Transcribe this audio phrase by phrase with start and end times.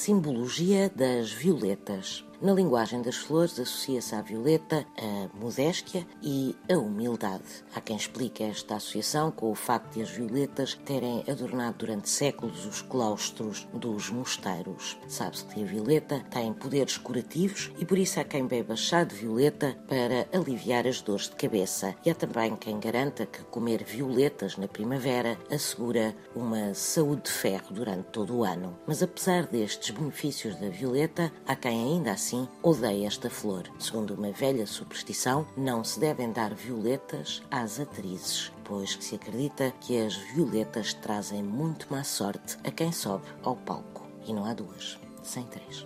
[0.00, 2.24] simbologia das violetas.
[2.40, 7.44] Na linguagem das flores, associa-se à violeta a modéstia e a humildade.
[7.74, 12.64] Há quem explique esta associação com o facto de as violetas terem adornado durante séculos
[12.64, 14.96] os claustros dos mosteiros.
[15.06, 19.16] Sabe-se que a violeta tem poderes curativos e por isso há quem beba chá de
[19.16, 21.94] violeta para aliviar as dores de cabeça.
[22.06, 27.66] E há também quem garanta que comer violetas na primavera assegura uma saúde de ferro
[27.70, 28.78] durante todo o ano.
[28.86, 33.64] Mas apesar destes benefícios da violeta, há quem ainda assim assim odeia esta flor.
[33.78, 40.00] Segundo uma velha superstição, não se devem dar violetas às atrizes, pois se acredita que
[40.00, 44.08] as violetas trazem muito má sorte a quem sobe ao palco.
[44.26, 45.84] E não há duas, sem três.